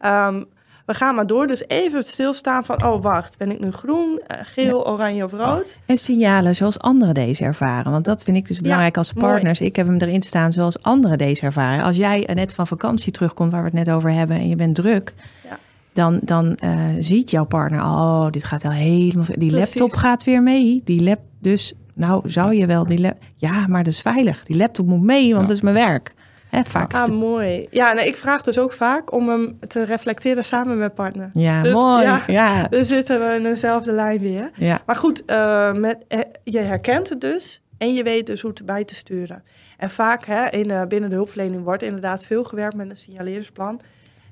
Um, 0.06 0.46
we 0.86 0.94
gaan 0.94 1.16
maar 1.16 1.28
door. 1.28 1.48
Dus 1.48 1.68
even 1.68 2.04
stilstaan 2.04 2.66
van, 2.66 2.86
oh 2.86 3.02
wacht, 3.02 3.38
ben 3.38 3.52
ik 3.52 3.60
nu 3.60 3.72
groen, 3.72 4.22
eh, 4.28 4.38
geel, 4.44 4.88
oranje 4.88 5.24
of 5.24 5.32
rood? 5.32 5.80
En 5.86 5.98
signalen 5.98 6.56
zoals 6.56 6.80
anderen 6.80 7.14
deze 7.14 7.44
ervaren. 7.44 7.92
Want 7.92 8.06
dat 8.06 8.24
vind 8.24 8.38
ik 8.38 8.48
dus 8.48 8.60
belangrijk 8.60 8.98
als 8.98 9.14
partners. 9.14 9.62
Ik 9.62 9.76
heb 9.76 9.88
hem 9.88 9.98
erin 9.98 10.22
staan 10.22 10.52
zoals 10.52 10.82
anderen 10.82 11.18
deze 11.18 11.46
ervaren. 11.46 11.84
Als 11.84 11.96
jij 11.96 12.30
net 12.34 12.54
van 12.54 12.68
vakantie 12.68 13.12
terugkomt, 13.12 13.52
waar 13.52 13.64
we 13.64 13.70
het 13.78 13.86
net 13.86 13.96
over 13.96 14.12
hebben, 14.12 14.38
en 14.38 14.48
je 14.48 14.56
bent 14.56 14.76
druk... 14.76 15.14
Ja. 15.50 15.60
Dan, 15.94 16.20
dan 16.24 16.58
uh, 16.64 16.80
ziet 17.00 17.32
jouw 17.32 17.46
partner, 17.46 17.82
oh, 17.82 18.30
dit 18.30 18.44
gaat 18.44 18.66
al 18.66 18.72
helemaal... 18.72 19.26
Die 19.36 19.52
laptop 19.52 19.92
gaat 19.92 20.24
weer 20.24 20.44
mee. 20.44 20.82
Die 20.84 21.04
lap, 21.04 21.20
dus 21.40 21.74
nou 21.94 22.30
zou 22.30 22.56
je 22.56 22.66
wel 22.66 22.86
die 22.86 23.00
lap... 23.00 23.18
Ja, 23.36 23.68
maar 23.68 23.84
dat 23.84 23.94
is 23.94 24.02
veilig. 24.02 24.44
Die 24.44 24.58
laptop 24.58 24.88
moet 24.88 25.02
mee, 25.02 25.30
want 25.30 25.42
ja. 25.42 25.48
dat 25.48 25.56
is 25.56 25.62
mijn 25.62 25.76
werk. 25.76 26.14
Hè, 26.54 26.64
vaak 26.64 26.94
ah, 26.94 27.10
mooi. 27.10 27.68
Ja, 27.70 27.94
nee, 27.94 28.08
ik 28.08 28.16
vraag 28.16 28.42
dus 28.42 28.60
ook 28.60 28.72
vaak 28.72 29.12
om 29.12 29.30
hem 29.30 29.58
te 29.68 29.84
reflecteren 29.84 30.46
samen 30.46 30.78
met 30.78 30.96
partner. 30.96 31.30
Ja, 31.34 31.62
dus, 31.62 31.74
mooi. 31.74 32.04
Ja, 32.04 32.24
ja. 32.28 32.68
Zitten 32.70 33.28
we 33.28 33.34
in 33.34 33.44
dezelfde 33.44 33.92
lijn 33.92 34.20
weer. 34.20 34.52
Ja. 34.56 34.82
Maar 34.86 34.96
goed, 34.96 35.24
uh, 35.28 35.74
met, 35.74 36.06
eh, 36.08 36.20
je 36.44 36.60
herkent 36.60 37.10
het 37.10 37.22
dus 37.22 37.64
en 37.78 37.94
je 37.94 38.04
weet 38.04 38.26
dus 38.26 38.42
hoe 38.42 38.52
het 38.52 38.66
bij 38.66 38.84
te 38.84 38.96
sturen. 38.96 39.44
En 39.78 39.90
vaak 39.90 40.26
hè, 40.26 40.50
in, 40.50 40.70
uh, 40.70 40.86
binnen 40.86 41.10
de 41.10 41.16
hulpverlening 41.16 41.64
wordt 41.64 41.84
inderdaad 41.84 42.26
veel 42.26 42.44
gewerkt 42.44 42.76
met 42.76 42.90
een 42.90 42.98
signaleringsplan. 42.98 43.80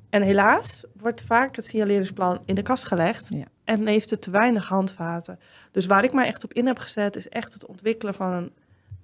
En 0.09 0.21
helaas 0.21 0.83
wordt 0.97 1.23
vaak 1.23 1.55
het 1.55 1.65
signaleringsplan 1.65 2.41
in 2.45 2.55
de 2.55 2.61
kast 2.61 2.85
gelegd 2.85 3.29
ja. 3.29 3.45
en 3.63 3.87
heeft 3.87 4.09
het 4.09 4.21
te 4.21 4.31
weinig 4.31 4.67
handvaten. 4.67 5.39
Dus 5.71 5.85
waar 5.85 6.03
ik 6.03 6.13
mij 6.13 6.25
echt 6.25 6.43
op 6.43 6.53
in 6.53 6.65
heb 6.65 6.79
gezet, 6.79 7.15
is 7.15 7.29
echt 7.29 7.53
het 7.53 7.65
ontwikkelen 7.65 8.13
van 8.13 8.31
een 8.31 8.51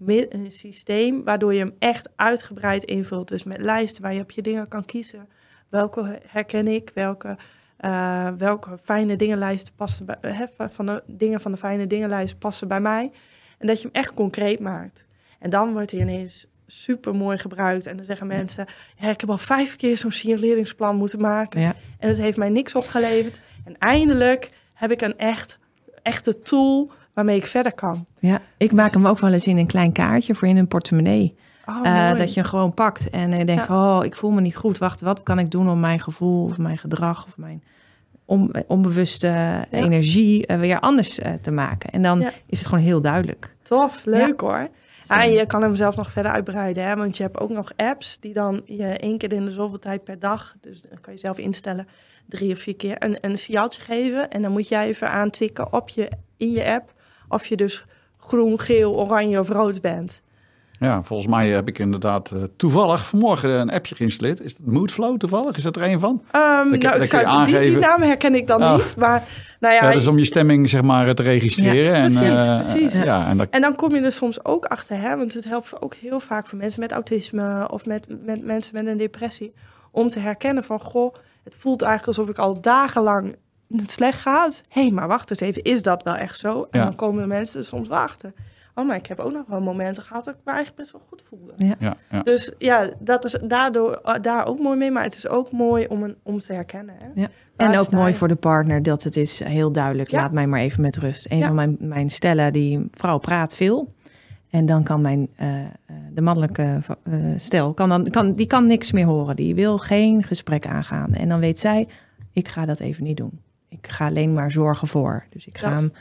een 0.06 0.51
systeem 0.51 1.24
waardoor 1.24 1.54
je 1.54 1.60
hem 1.60 1.75
echt 1.80 2.10
uitgebreid 2.16 2.84
invult. 2.84 3.27
Dus 3.27 3.44
met 3.44 3.62
lijsten 3.62 4.01
waar 4.01 4.13
je 4.13 4.22
op 4.22 4.32
je 4.32 4.42
dingen 4.42 4.68
kan 4.68 4.86
kiezen. 4.86 5.30
Welke 5.70 6.22
herken 6.27 6.68
ik? 6.68 6.92
Welke, 6.94 7.38
uh, 7.80 8.30
welke 8.38 8.77
fijne 8.77 9.16
dingenlijsten 9.16 9.74
passen 9.75 10.06
bij, 10.06 10.50
van 10.58 10.86
de 10.86 11.04
dingen 11.06 11.42
van 11.42 11.51
de 11.51 11.58
fijne 11.58 11.88
dingenlijst 11.88 12.39
passen 12.39 12.68
bij 12.68 12.80
mij. 12.80 13.12
En 13.58 13.68
dat 13.68 13.82
je 13.82 13.88
hem 13.92 14.01
echt 14.01 14.13
concreet 14.13 14.60
maakt. 14.60 15.08
En 15.39 15.50
dan 15.50 15.72
wordt 15.74 15.92
hij 15.92 16.00
ineens 16.00 16.48
super 16.68 17.16
mooi 17.16 17.38
gebruikt. 17.38 17.86
En 17.86 17.98
dan 17.98 18.06
zeggen 18.06 18.27
mensen: 18.27 18.68
ja, 18.96 19.10
Ik 19.10 19.20
heb 19.20 19.30
al 19.30 19.38
vijf 19.38 19.75
keer 19.75 19.98
zo'n 19.98 20.12
signaleringsplan 20.12 20.96
moeten 20.96 21.22
maken. 21.22 21.62
En 22.00 22.10
het 22.10 22.18
heeft 22.18 22.38
mij 22.38 22.50
niks 22.50 22.75
opgeleverd. 22.75 23.39
En 23.66 23.77
eindelijk 23.77 24.50
heb 24.74 24.92
ik 24.92 25.01
een 25.01 25.18
echt, 25.18 25.60
echte 26.01 26.42
tool 26.42 26.92
waarmee 27.18 27.38
ik 27.38 27.48
verder 27.48 27.74
kan. 27.74 28.06
Ja, 28.20 28.42
ik 28.58 28.72
maak 28.72 28.94
hem 28.94 29.08
ook 29.08 29.20
wel 29.20 29.34
eens 29.34 29.48
in 29.48 29.58
een 29.58 29.68
klein 29.68 29.92
kaartje 29.92 30.36
voor 30.36 30.48
in 30.48 30.58
een 30.58 30.68
portemonnee. 30.68 31.36
Oh, 31.66 31.80
uh, 31.84 32.18
dat 32.18 32.34
je 32.34 32.40
hem 32.40 32.50
gewoon 32.50 32.74
pakt 32.74 33.10
en 33.10 33.38
je 33.38 33.46
denkt: 33.46 33.70
oh, 33.70 34.00
ik 34.04 34.16
voel 34.16 34.32
me 34.32 34.42
niet 34.42 34.56
goed. 34.56 34.78
Wacht, 34.78 35.02
wat 35.02 35.24
kan 35.24 35.40
ik 35.40 35.52
doen 35.52 35.70
om 35.70 35.80
mijn 35.80 36.00
gevoel 36.00 36.46
of 36.46 36.58
mijn 36.58 36.78
gedrag 36.78 37.26
of 37.26 37.38
mijn 37.38 37.64
onbewuste 38.68 39.66
energie 39.72 40.46
weer 40.58 40.80
anders 40.80 41.20
te 41.42 41.52
maken? 41.52 41.90
En 41.90 42.02
dan 42.02 42.22
is 42.46 42.60
het 42.60 42.68
gewoon 42.68 42.84
heel 42.84 43.02
duidelijk. 43.02 43.56
Tof, 43.62 44.06
leuk 44.06 44.42
hoor. 44.42 44.68
En 45.08 45.32
je 45.32 45.46
kan 45.46 45.62
hem 45.62 45.76
zelf 45.76 45.96
nog 45.96 46.12
verder 46.12 46.32
uitbreiden, 46.32 46.84
hè? 46.84 46.96
want 46.96 47.18
je 47.18 47.24
hebt 47.24 47.40
ook 47.40 47.50
nog 47.50 47.72
apps 47.76 48.20
die 48.20 48.34
dan 48.34 48.62
je 48.66 48.86
één 48.86 49.18
keer 49.18 49.34
in 49.34 49.46
de 49.46 49.52
zoveel 49.52 49.80
tijd 49.80 50.04
per 50.04 50.20
dag, 50.20 50.56
dus 50.62 50.82
dan 50.82 51.02
kan 51.02 51.14
je 51.14 51.20
zelf 51.20 51.38
instellen, 51.38 51.88
drie 52.26 52.52
of 52.52 52.60
vier 52.60 52.76
keer 52.76 52.96
een, 53.00 53.18
een 53.20 53.38
signaaltje 53.38 53.82
geven. 53.82 54.30
En 54.30 54.42
dan 54.42 54.52
moet 54.52 54.68
jij 54.68 54.88
even 54.88 55.10
aantikken 55.10 55.74
op 55.74 55.90
je, 55.90 56.10
in 56.38 56.52
je 56.52 56.66
app 56.66 56.96
of 57.27 57.46
je 57.46 57.55
dus 57.55 57.86
groen, 58.17 58.60
geel, 58.60 58.96
oranje 58.96 59.39
of 59.39 59.50
rood 59.50 59.81
bent. 59.81 60.22
Ja, 60.79 61.03
volgens 61.03 61.29
mij 61.29 61.50
heb 61.50 61.67
ik 61.67 61.79
inderdaad 61.79 62.31
uh, 62.34 62.43
toevallig 62.57 63.07
vanmorgen 63.07 63.50
een 63.50 63.72
appje 63.72 63.96
geïnstalleerd. 63.96 64.41
Is 64.41 64.55
dat 64.55 64.65
Moodflow 64.65 65.17
toevallig? 65.17 65.57
Is 65.57 65.63
dat 65.63 65.75
er 65.75 65.84
een 65.84 66.00
van? 66.00 66.10
Um, 66.12 66.77
nou, 66.77 67.00
die, 67.46 67.60
die, 67.60 67.77
naam 67.77 68.01
herken 68.01 68.36
ik 68.36 68.48
dan 68.48 68.63
oh. 68.63 68.75
niet. 68.75 68.96
Maar, 68.96 69.24
nou 69.60 69.74
ja, 69.74 69.84
ja, 69.84 69.91
dus 69.91 70.07
om 70.07 70.17
je 70.17 70.25
stemming 70.25 70.69
zeg 70.69 70.81
maar 70.81 71.15
te 71.15 71.24
registreren. 71.24 71.93
Ja, 71.93 72.00
precies, 72.00 72.22
en, 72.22 72.53
uh, 72.53 72.60
precies. 72.60 73.03
Ja, 73.03 73.27
en, 73.27 73.38
dat... 73.38 73.48
en, 73.50 73.62
dan 73.62 73.75
kom 73.75 73.96
je 73.96 74.01
er 74.01 74.12
soms 74.12 74.46
ook 74.46 74.65
achter. 74.65 74.98
Hè? 74.98 75.17
Want 75.17 75.34
het 75.34 75.46
helpt 75.46 75.81
ook 75.81 75.96
heel 75.96 76.19
vaak 76.19 76.48
voor 76.48 76.57
mensen 76.57 76.79
met 76.79 76.91
autisme 76.91 77.69
of 77.72 77.86
met, 77.86 78.07
met 78.25 78.46
mensen 78.46 78.74
met 78.74 78.88
een 78.88 78.98
depressie. 78.98 79.53
Om 79.91 80.07
te 80.07 80.19
herkennen 80.19 80.63
van, 80.63 80.79
goh, 80.79 81.13
het 81.43 81.55
voelt 81.60 81.81
eigenlijk 81.81 82.17
alsof 82.17 82.34
ik 82.34 82.41
al 82.41 82.62
dagenlang 82.62 83.36
het 83.76 83.92
slecht 83.92 84.22
gaat. 84.22 84.64
Hé, 84.70 84.82
hey, 84.82 84.92
maar 84.92 85.08
wacht 85.08 85.30
eens 85.30 85.40
even, 85.40 85.64
is 85.64 85.84
dat 85.84 86.04
wel 86.04 86.16
echt 86.16 86.40
zo? 86.40 86.68
En 86.72 86.82
dan 86.82 86.96
komen 86.96 87.28
mensen 87.28 87.66
soms 87.66 87.88
wachten 87.88 88.34
oh, 88.78 88.88
maar 88.88 88.96
ik 88.96 89.06
heb 89.06 89.20
ook 89.20 89.32
nog 89.32 89.44
wel 89.48 89.62
momenten 89.62 90.04
gehad 90.04 90.26
dat 90.26 90.34
ik 90.34 90.40
me 90.44 90.52
eigenlijk 90.52 90.82
best 90.82 90.92
wel 90.92 91.02
goed 91.08 91.24
voelde. 91.30 91.54
Ja. 91.58 91.96
Ja, 92.10 92.22
Dus 92.22 92.54
ja, 92.58 92.90
dat 93.00 93.26
is 93.26 93.38
daardoor, 93.44 94.00
eh, 94.04 94.22
daar 94.22 94.46
ook 94.46 94.60
mooi 94.60 94.78
mee. 94.78 94.92
Maar 94.92 95.04
het 95.04 95.16
is 95.16 95.28
ook 95.28 95.52
mooi 95.52 95.86
om, 95.86 96.04
een, 96.04 96.16
om 96.24 96.40
te 96.40 96.54
herkennen. 96.54 96.96
Hè? 97.00 97.22
Ja. 97.22 97.30
En 97.56 97.78
ook 97.78 97.92
mooi 97.92 98.14
voor 98.14 98.28
de 98.28 98.36
partner 98.36 98.84
dat 98.84 99.04
het 99.04 99.18
is 99.18 99.44
heel 99.44 99.72
duidelijk. 99.72 100.12
Laat 100.12 100.32
mij 100.32 100.48
maar 100.48 100.60
even 100.60 100.82
met 100.82 100.98
rust. 100.98 101.32
Een 101.32 101.44
van 101.44 101.56
mijn, 101.56 101.78
mijn 101.80 102.10
stellen, 102.10 102.54
die 102.54 102.88
vrouw 102.92 103.18
praat 103.18 103.56
veel. 103.56 103.96
En 104.50 104.66
dan 104.66 104.84
kan 104.84 105.02
mijn, 105.02 105.30
uh, 105.42 105.66
de 106.14 106.22
mannelijke 106.22 106.80
uh, 107.04 107.16
stel, 107.38 107.74
kan 107.74 107.90
dan, 107.90 108.10
kan, 108.10 108.34
die 108.34 108.48
kan 108.48 108.68
niks 108.68 108.92
meer 108.92 109.06
horen. 109.06 109.36
Die 109.36 109.56
wil 109.56 109.78
geen 109.78 110.24
gesprek 110.24 110.68
aangaan. 110.68 111.14
En 111.14 111.30
dan 111.30 111.40
weet 111.40 111.60
zij, 111.60 111.88
ik 112.34 112.48
ga 112.48 112.66
dat 112.66 112.80
even 112.80 113.04
niet 113.04 113.18
doen. 113.18 113.42
Ik 113.70 113.88
ga 113.88 114.06
alleen 114.06 114.34
maar 114.34 114.52
zorgen 114.52 114.88
voor. 114.88 115.26
Dus 115.30 115.48
ik 115.48 115.58
ga 115.58 115.76
hem 115.76 115.92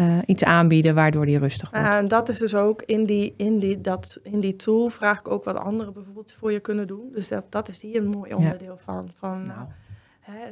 uh, 0.00 0.18
iets 0.26 0.44
aanbieden 0.44 0.94
waardoor 0.94 1.26
die 1.26 1.38
rustig 1.38 1.70
wordt. 1.70 1.86
en 1.86 2.08
dat 2.08 2.28
is 2.28 2.38
dus 2.38 2.54
ook 2.54 2.82
in 2.82 3.04
die, 3.04 3.34
in, 3.36 3.58
die, 3.58 3.80
dat, 3.80 4.18
in 4.22 4.40
die 4.40 4.56
tool 4.56 4.88
vraag 4.88 5.18
ik 5.18 5.28
ook 5.28 5.44
wat 5.44 5.56
anderen 5.56 5.92
bijvoorbeeld 5.92 6.32
voor 6.38 6.52
je 6.52 6.60
kunnen 6.60 6.86
doen. 6.86 7.10
Dus 7.12 7.28
dat, 7.28 7.44
dat 7.48 7.68
is 7.68 7.82
hier 7.82 8.00
een 8.00 8.08
mooi 8.08 8.34
onderdeel 8.34 8.78
van. 8.84 9.10
van 9.18 9.46
nou. 9.46 9.66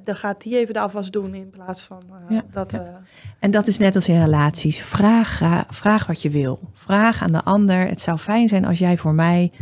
Dan 0.05 0.17
gaat 0.17 0.43
die 0.43 0.59
even 0.59 0.75
de 0.75 0.81
afwas 0.81 1.11
doen 1.11 1.35
in 1.35 1.51
plaats 1.51 1.85
van 1.85 2.03
uh, 2.09 2.37
ja, 2.37 2.45
dat. 2.51 2.73
Uh... 2.73 2.81
En 3.39 3.51
dat 3.51 3.67
is 3.67 3.79
net 3.79 3.95
als 3.95 4.09
in 4.09 4.21
relaties. 4.21 4.83
Vraag, 4.83 5.41
vraag 5.69 6.07
wat 6.07 6.23
je 6.23 6.31
wil. 6.31 6.59
Vraag 6.73 7.23
aan 7.23 7.33
de 7.33 7.45
ander. 7.45 7.87
Het 7.87 8.01
zou 8.01 8.19
fijn 8.19 8.49
zijn 8.49 8.65
als 8.65 8.79
jij 8.79 8.97
voor 8.97 9.15
mij. 9.15 9.53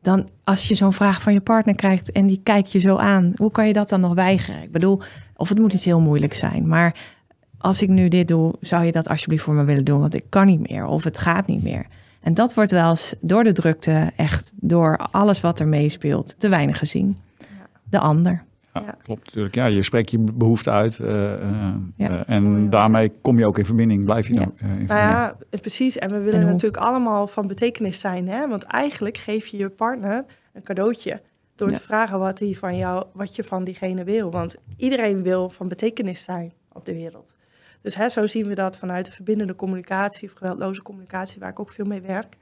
Dan 0.00 0.28
als 0.44 0.68
je 0.68 0.74
zo'n 0.74 0.92
vraag 0.92 1.22
van 1.22 1.32
je 1.32 1.40
partner 1.40 1.74
krijgt 1.74 2.12
en 2.12 2.26
die 2.26 2.40
kijkt 2.42 2.72
je 2.72 2.78
zo 2.78 2.96
aan, 2.96 3.32
hoe 3.36 3.50
kan 3.50 3.66
je 3.66 3.72
dat 3.72 3.88
dan 3.88 4.00
nog 4.00 4.14
weigeren? 4.14 4.62
Ik 4.62 4.72
bedoel, 4.72 5.00
of 5.42 5.48
het 5.48 5.58
moet 5.58 5.72
iets 5.72 5.84
heel 5.84 6.00
moeilijk 6.00 6.34
zijn, 6.34 6.68
maar 6.68 6.94
als 7.58 7.82
ik 7.82 7.88
nu 7.88 8.08
dit 8.08 8.28
doe, 8.28 8.54
zou 8.60 8.84
je 8.84 8.92
dat 8.92 9.08
alsjeblieft 9.08 9.42
voor 9.42 9.54
me 9.54 9.64
willen 9.64 9.84
doen? 9.84 10.00
Want 10.00 10.14
ik 10.14 10.24
kan 10.28 10.46
niet 10.46 10.70
meer 10.70 10.86
of 10.86 11.04
het 11.04 11.18
gaat 11.18 11.46
niet 11.46 11.62
meer. 11.62 11.86
En 12.20 12.34
dat 12.34 12.54
wordt 12.54 12.70
wel 12.70 12.90
eens 12.90 13.14
door 13.20 13.44
de 13.44 13.52
drukte, 13.52 14.10
echt 14.16 14.52
door 14.54 14.96
alles 15.10 15.40
wat 15.40 15.58
er 15.58 15.68
meespeelt, 15.68 16.40
te 16.40 16.48
weinig 16.48 16.78
gezien. 16.78 17.16
Ja. 17.38 17.46
De 17.90 17.98
ander. 17.98 18.44
Ja, 18.74 18.96
klopt 19.02 19.24
natuurlijk. 19.24 19.54
Ja, 19.54 19.66
je 19.66 19.82
spreekt 19.82 20.10
je 20.10 20.18
behoefte 20.18 20.70
uit. 20.70 20.98
Uh, 20.98 21.08
ja. 21.96 22.26
en 22.26 22.70
daarmee 22.70 23.12
kom 23.20 23.38
je 23.38 23.46
ook 23.46 23.58
in 23.58 23.64
verbinding, 23.64 24.04
blijf 24.04 24.26
je 24.26 24.34
ja. 24.34 24.40
nou, 24.40 24.52
uh, 24.80 24.88
Nou 24.88 25.00
ja, 25.00 25.36
precies. 25.60 25.98
En 25.98 26.10
we 26.10 26.18
willen 26.18 26.46
natuurlijk 26.46 26.82
allemaal 26.82 27.26
van 27.26 27.46
betekenis 27.46 28.00
zijn. 28.00 28.28
Hè? 28.28 28.48
Want 28.48 28.62
eigenlijk 28.62 29.16
geef 29.16 29.46
je 29.46 29.56
je 29.56 29.68
partner 29.68 30.24
een 30.52 30.62
cadeautje. 30.62 31.20
Door 31.54 31.70
te 31.70 31.80
vragen 31.80 32.18
wat, 32.18 32.38
hij 32.38 32.54
van 32.54 32.76
jou, 32.76 33.06
wat 33.12 33.36
je 33.36 33.44
van 33.44 33.64
diegene 33.64 34.04
wil. 34.04 34.30
Want 34.30 34.56
iedereen 34.76 35.22
wil 35.22 35.50
van 35.50 35.68
betekenis 35.68 36.24
zijn 36.24 36.52
op 36.72 36.84
de 36.84 36.92
wereld. 36.92 37.34
Dus 37.80 37.94
hè, 37.94 38.08
zo 38.08 38.26
zien 38.26 38.46
we 38.46 38.54
dat 38.54 38.78
vanuit 38.78 39.06
de 39.06 39.12
verbindende 39.12 39.54
communicatie 39.54 40.28
of 40.28 40.34
geweldloze 40.34 40.82
communicatie, 40.82 41.40
waar 41.40 41.50
ik 41.50 41.60
ook 41.60 41.70
veel 41.70 41.84
mee 41.84 42.00
werk. 42.00 42.36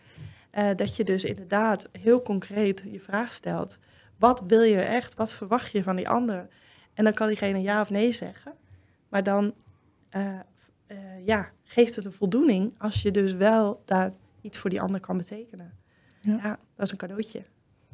Uh, 0.54 0.70
dat 0.76 0.96
je 0.96 1.04
dus 1.04 1.24
inderdaad 1.24 1.88
heel 1.92 2.22
concreet 2.22 2.84
je 2.90 3.00
vraag 3.00 3.32
stelt. 3.32 3.78
Wat 4.18 4.44
wil 4.46 4.62
je 4.62 4.80
echt? 4.80 5.14
Wat 5.14 5.32
verwacht 5.32 5.72
je 5.72 5.82
van 5.82 5.96
die 5.96 6.08
ander? 6.08 6.48
En 6.94 7.04
dan 7.04 7.12
kan 7.12 7.28
diegene 7.28 7.62
ja 7.62 7.80
of 7.80 7.90
nee 7.90 8.12
zeggen. 8.12 8.52
Maar 9.08 9.22
dan 9.22 9.54
uh, 10.16 10.38
uh, 10.88 11.24
ja, 11.24 11.50
geeft 11.64 11.96
het 11.96 12.04
een 12.04 12.12
voldoening 12.12 12.74
als 12.78 13.02
je 13.02 13.10
dus 13.10 13.32
wel 13.32 13.82
daar 13.84 14.12
iets 14.40 14.58
voor 14.58 14.70
die 14.70 14.80
ander 14.80 15.00
kan 15.00 15.16
betekenen. 15.16 15.78
Ja, 16.20 16.38
ja 16.42 16.58
dat 16.74 16.86
is 16.86 16.90
een 16.90 16.96
cadeautje. 16.96 17.44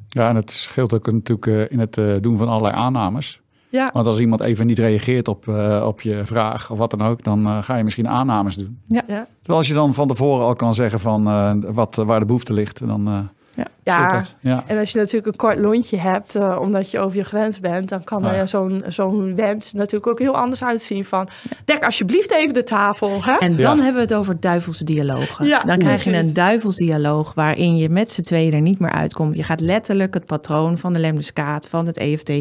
Ja, 0.07 0.29
en 0.29 0.35
het 0.35 0.51
scheelt 0.51 0.93
ook 0.93 1.11
natuurlijk 1.11 1.71
in 1.71 1.79
het 1.79 2.23
doen 2.23 2.37
van 2.37 2.47
allerlei 2.47 2.75
aannames. 2.75 3.41
Ja. 3.69 3.89
Want 3.93 4.05
als 4.05 4.19
iemand 4.19 4.41
even 4.41 4.65
niet 4.65 4.79
reageert 4.79 5.27
op, 5.27 5.45
uh, 5.45 5.83
op 5.87 6.01
je 6.01 6.21
vraag 6.25 6.71
of 6.71 6.77
wat 6.77 6.91
dan 6.91 7.01
ook, 7.01 7.23
dan 7.23 7.47
uh, 7.47 7.63
ga 7.63 7.75
je 7.75 7.83
misschien 7.83 8.07
aannames 8.07 8.55
doen. 8.55 8.79
Ja. 8.87 9.03
ja. 9.07 9.27
Terwijl 9.37 9.59
als 9.59 9.67
je 9.67 9.73
dan 9.73 9.93
van 9.93 10.07
tevoren 10.07 10.45
al 10.45 10.55
kan 10.55 10.73
zeggen 10.73 10.99
van 10.99 11.27
uh, 11.27 11.53
wat, 11.67 11.95
waar 11.95 12.19
de 12.19 12.25
behoefte 12.25 12.53
ligt, 12.53 12.87
dan 12.87 13.29
ja. 13.57 13.67
Ja. 13.83 14.23
ja. 14.39 14.63
en 14.67 14.77
als 14.77 14.91
je 14.91 14.97
natuurlijk 14.97 15.27
een 15.27 15.35
kort 15.35 15.57
lontje 15.57 15.97
hebt, 15.97 16.35
uh, 16.35 16.57
omdat 16.61 16.91
je 16.91 16.99
over 16.99 17.17
je 17.17 17.23
grens 17.23 17.59
bent, 17.59 17.89
dan 17.89 18.03
kan 18.03 18.25
er 18.25 18.47
zo'n 18.47 18.83
zo'n 18.87 19.35
wens 19.35 19.73
natuurlijk 19.73 20.07
ook 20.07 20.19
heel 20.19 20.35
anders 20.35 20.63
uitzien 20.63 21.05
van, 21.05 21.27
dek 21.65 21.83
alsjeblieft 21.83 22.31
even 22.31 22.53
de 22.53 22.63
tafel. 22.63 23.23
Hè? 23.23 23.33
En 23.33 23.55
dan 23.55 23.77
hebben 23.77 23.95
we 23.95 24.07
het 24.07 24.13
over 24.13 24.39
duivelse 24.39 24.83
dialogen. 24.83 25.45
Ja, 25.45 25.63
dan 25.63 25.77
krijg 25.77 26.03
je 26.03 26.17
een 26.17 26.33
duivelsdialoog 26.33 27.33
waarin 27.33 27.77
je 27.77 27.89
met 27.89 28.11
z'n 28.11 28.21
tweeën 28.21 28.53
er 28.53 28.61
niet 28.61 28.79
meer 28.79 28.91
uitkomt. 28.91 29.35
Je 29.35 29.43
gaat 29.43 29.59
letterlijk 29.59 30.13
het 30.13 30.25
patroon 30.25 30.77
van 30.77 30.93
de 30.93 30.99
lemniscaat, 30.99 31.67
van 31.67 31.85
het 31.85 31.97
EFT 31.97 32.31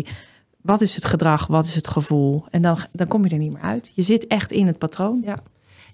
wat 0.67 0.81
is 0.81 0.95
het 0.95 1.05
gedrag? 1.05 1.47
Wat 1.47 1.65
is 1.65 1.75
het 1.75 1.89
gevoel? 1.89 2.45
En 2.51 2.63
dan, 2.63 2.79
dan 2.93 3.07
kom 3.07 3.25
je 3.25 3.31
er 3.31 3.39
niet 3.39 3.53
meer 3.53 3.63
uit. 3.63 3.93
Je 3.95 4.03
zit 4.03 4.27
echt 4.27 4.53
in 4.53 4.67
het 4.67 4.79
patroon. 4.79 5.23
Ja. 5.25 5.37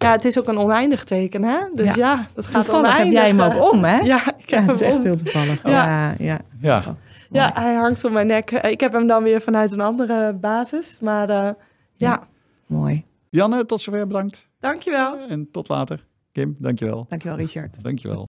Ja, 0.02 0.12
het 0.12 0.24
is 0.24 0.38
ook 0.38 0.48
een 0.48 0.58
oneindig 0.58 1.04
teken, 1.04 1.42
hè? 1.42 1.58
Dus 1.74 1.86
ja, 1.86 1.94
ja 1.94 2.26
dat 2.34 2.46
gaat 2.46 2.64
toevallig 2.64 2.90
oneindig. 2.90 3.04
heb 3.04 3.12
jij 3.12 3.26
hem 3.26 3.40
ook 3.40 3.72
om, 3.72 3.84
hè? 3.84 3.98
Ja, 3.98 4.36
ik 4.36 4.50
heb 4.50 4.66
het 4.66 4.74
is 4.74 4.80
echt 4.80 5.02
heel 5.02 5.16
toevallig. 5.16 5.62
Ja, 5.62 6.14
ja. 6.16 6.40
ja. 6.60 6.82
ja. 7.30 7.50
hij 7.54 7.74
hangt 7.74 8.04
om 8.04 8.12
mijn 8.12 8.26
nek. 8.26 8.50
Ik 8.50 8.80
heb 8.80 8.92
hem 8.92 9.06
dan 9.06 9.22
weer 9.22 9.40
vanuit 9.40 9.72
een 9.72 9.80
andere 9.80 10.32
basis, 10.32 10.98
maar 11.00 11.30
uh, 11.30 11.50
ja. 11.96 12.22
Mooi. 12.66 13.04
Janne, 13.30 13.64
tot 13.64 13.80
zover 13.80 14.06
bedankt. 14.06 14.48
Dankjewel. 14.60 15.18
En 15.28 15.48
tot 15.50 15.68
later. 15.68 16.06
Kim, 16.32 16.56
dankjewel. 16.58 17.04
Dankjewel, 17.08 17.36
Richard. 17.36 17.82
Dankjewel. 17.82 18.18